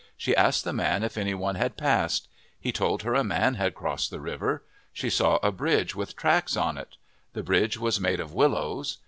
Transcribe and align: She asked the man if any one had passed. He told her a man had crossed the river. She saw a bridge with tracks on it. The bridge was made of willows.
She 0.17 0.35
asked 0.35 0.63
the 0.63 0.73
man 0.73 1.03
if 1.03 1.15
any 1.15 1.35
one 1.35 1.53
had 1.53 1.77
passed. 1.77 2.27
He 2.59 2.71
told 2.71 3.03
her 3.03 3.13
a 3.13 3.23
man 3.23 3.53
had 3.53 3.75
crossed 3.75 4.09
the 4.09 4.19
river. 4.19 4.63
She 4.91 5.11
saw 5.11 5.37
a 5.43 5.51
bridge 5.51 5.93
with 5.95 6.15
tracks 6.15 6.57
on 6.57 6.75
it. 6.75 6.97
The 7.33 7.43
bridge 7.43 7.77
was 7.77 7.99
made 7.99 8.19
of 8.19 8.33
willows. 8.33 8.97